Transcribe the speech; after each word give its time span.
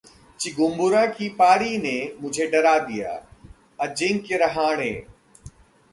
Chigumbura 0.39 1.05
की 1.05 1.27
पारी 1.29 1.77
ने 1.77 2.15
मुझे 2.21 2.47
डरा 2.47 2.77
दिया: 2.79 3.11
अजिंक्य 3.79 4.37
रहाणे 4.37 4.91